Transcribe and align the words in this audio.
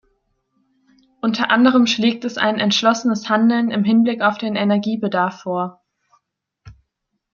Unter 1.21 1.51
anderem 1.51 1.85
schlägt 1.85 2.25
es 2.25 2.39
ein 2.39 2.57
entschlossenes 2.57 3.29
Handeln 3.29 3.69
im 3.69 3.83
Hinblick 3.83 4.21
auf 4.23 4.39
den 4.39 4.55
Energiebedarf 4.55 5.41
vor. 5.43 5.79